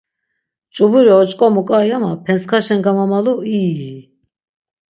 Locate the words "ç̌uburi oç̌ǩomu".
0.73-1.61